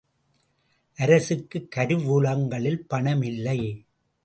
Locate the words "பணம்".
2.87-3.21